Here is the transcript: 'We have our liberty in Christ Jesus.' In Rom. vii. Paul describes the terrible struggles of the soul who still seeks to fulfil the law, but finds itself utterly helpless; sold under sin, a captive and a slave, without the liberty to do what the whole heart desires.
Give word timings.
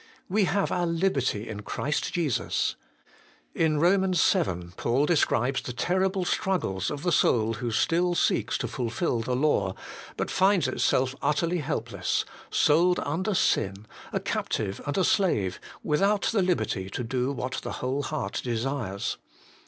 'We 0.37 0.45
have 0.45 0.71
our 0.71 0.87
liberty 0.87 1.47
in 1.47 1.61
Christ 1.61 2.11
Jesus.' 2.11 2.75
In 3.53 3.77
Rom. 3.79 4.11
vii. 4.13 4.69
Paul 4.75 5.05
describes 5.05 5.61
the 5.61 5.73
terrible 5.73 6.25
struggles 6.25 6.89
of 6.89 7.03
the 7.03 7.11
soul 7.11 7.53
who 7.53 7.69
still 7.69 8.15
seeks 8.15 8.57
to 8.57 8.67
fulfil 8.67 9.19
the 9.19 9.35
law, 9.35 9.75
but 10.17 10.31
finds 10.31 10.67
itself 10.67 11.13
utterly 11.21 11.59
helpless; 11.59 12.25
sold 12.49 12.99
under 13.01 13.35
sin, 13.35 13.85
a 14.11 14.19
captive 14.19 14.81
and 14.87 14.97
a 14.97 15.03
slave, 15.03 15.59
without 15.83 16.23
the 16.31 16.41
liberty 16.41 16.89
to 16.89 17.03
do 17.03 17.31
what 17.31 17.59
the 17.61 17.73
whole 17.73 18.01
heart 18.01 18.41
desires. 18.43 19.19